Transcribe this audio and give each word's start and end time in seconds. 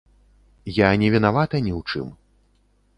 Я 0.77 0.89
не 1.03 1.11
вінавата 1.17 1.55
ні 1.69 1.77
ў 1.79 1.85
чым. 1.89 2.07